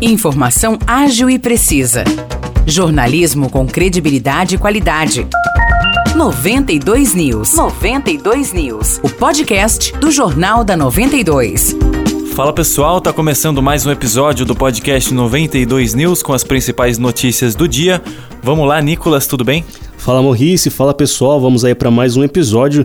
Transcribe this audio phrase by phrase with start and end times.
[0.00, 2.02] Informação ágil e precisa.
[2.66, 5.26] Jornalismo com credibilidade e qualidade.
[6.16, 7.54] 92 News.
[7.54, 9.00] 92 News.
[9.04, 11.76] O podcast do Jornal da 92.
[12.34, 17.54] Fala pessoal, tá começando mais um episódio do podcast 92 News com as principais notícias
[17.54, 18.02] do dia.
[18.42, 19.64] Vamos lá, Nicolas, tudo bem?
[19.96, 22.84] Fala Morrice, fala pessoal, vamos aí para mais um episódio.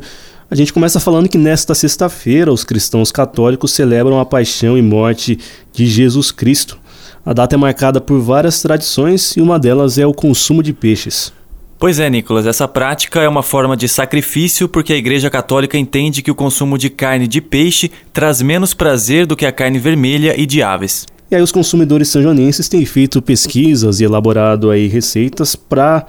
[0.49, 5.39] A gente começa falando que nesta sexta-feira os cristãos católicos celebram a paixão e morte
[5.73, 6.77] de Jesus Cristo.
[7.25, 11.33] A data é marcada por várias tradições e uma delas é o consumo de peixes.
[11.79, 16.21] Pois é, Nicolas, essa prática é uma forma de sacrifício porque a Igreja Católica entende
[16.21, 20.37] que o consumo de carne de peixe traz menos prazer do que a carne vermelha
[20.37, 21.05] e de aves.
[21.31, 26.05] E aí os consumidores sanjonenses têm feito pesquisas e elaborado aí receitas para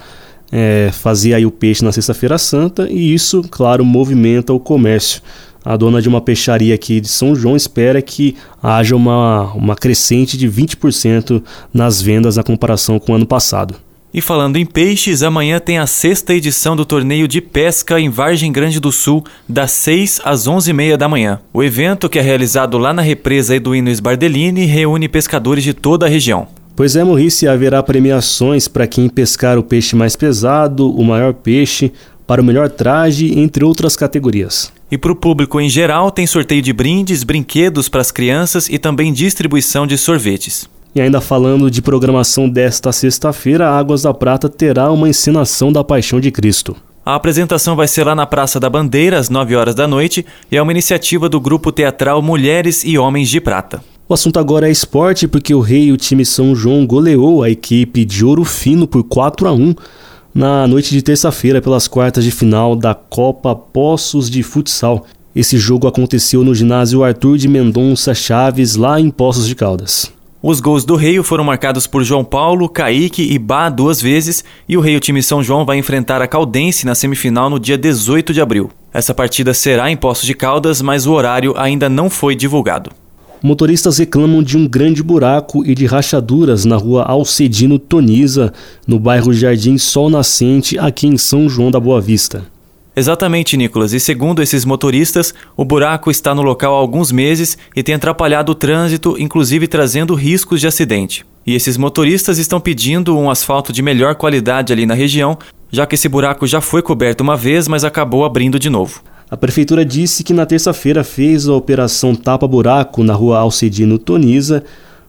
[0.50, 5.22] é, fazer aí o peixe na Sexta-feira Santa e isso, claro, movimenta o comércio.
[5.64, 10.36] A dona de uma peixaria aqui de São João espera que haja uma, uma crescente
[10.36, 11.42] de 20%
[11.72, 13.74] nas vendas na comparação com o ano passado.
[14.12, 18.50] E falando em peixes, amanhã tem a sexta edição do torneio de pesca em Vargem
[18.50, 21.40] Grande do Sul, das 6 às 11h30 da manhã.
[21.52, 26.08] O evento, que é realizado lá na represa Eduino Sbardellini, reúne pescadores de toda a
[26.08, 26.48] região.
[26.74, 31.92] Pois é, Maurice, haverá premiações para quem pescar o peixe mais pesado, o maior peixe,
[32.26, 34.72] para o melhor traje, entre outras categorias.
[34.90, 38.78] E para o público em geral, tem sorteio de brindes, brinquedos para as crianças e
[38.78, 40.68] também distribuição de sorvetes.
[40.92, 46.18] E ainda falando de programação desta sexta-feira, Águas da Prata terá uma encenação da Paixão
[46.18, 46.74] de Cristo.
[47.06, 50.56] A apresentação vai ser lá na Praça da Bandeira, às 9 horas da noite, e
[50.56, 53.82] é uma iniciativa do grupo teatral Mulheres e Homens de Prata.
[54.08, 57.50] O assunto agora é esporte, porque o Rei e o time São João goleou a
[57.50, 59.74] equipe de Ouro Fino por 4 a 1
[60.34, 65.04] na noite de terça-feira pelas quartas de final da Copa Poços de Futsal.
[65.34, 70.12] Esse jogo aconteceu no ginásio Arthur de Mendonça Chaves, lá em Poços de Caldas.
[70.42, 74.76] Os gols do Rei foram marcados por João Paulo, Kaique e Bá duas vezes, e
[74.76, 78.32] o Rei o time São João vai enfrentar a Caldense na semifinal no dia 18
[78.32, 78.70] de abril.
[78.92, 82.90] Essa partida será em Poços de Caldas, mas o horário ainda não foi divulgado.
[83.42, 88.52] Motoristas reclamam de um grande buraco e de rachaduras na rua Alcedino Toniza,
[88.86, 92.44] no bairro Jardim Sol Nascente, aqui em São João da Boa Vista.
[92.94, 93.94] Exatamente, Nicolas.
[93.94, 98.52] E segundo esses motoristas, o buraco está no local há alguns meses e tem atrapalhado
[98.52, 101.24] o trânsito, inclusive trazendo riscos de acidente.
[101.46, 105.38] E esses motoristas estão pedindo um asfalto de melhor qualidade ali na região,
[105.70, 109.02] já que esse buraco já foi coberto uma vez, mas acabou abrindo de novo.
[109.30, 114.64] A prefeitura disse que na terça-feira fez a operação tapa-buraco na rua Alcedino Toniza,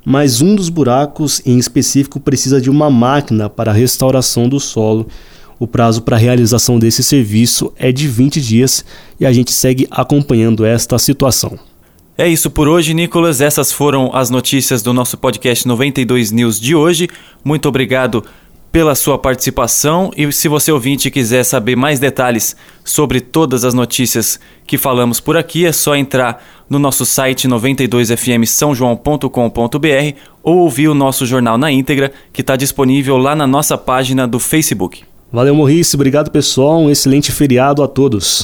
[0.05, 5.07] mas um dos buracos em específico precisa de uma máquina para a restauração do solo
[5.61, 8.83] o prazo para a realização desse serviço é de 20 dias
[9.19, 11.59] e a gente segue acompanhando esta situação.
[12.17, 13.41] É isso por hoje, Nicolas.
[13.41, 17.07] Essas foram as notícias do nosso podcast 92 News de hoje.
[17.45, 18.25] Muito obrigado
[18.71, 24.39] pela sua participação e se você ouvinte quiser saber mais detalhes sobre todas as notícias
[24.65, 31.25] que falamos por aqui, é só entrar no nosso site 92fmsãojoão.com.br ou ouvir o nosso
[31.25, 35.03] jornal na íntegra, que está disponível lá na nossa página do Facebook.
[35.31, 35.95] Valeu, Morrice.
[35.95, 36.79] Obrigado, pessoal.
[36.79, 38.43] Um excelente feriado a todos.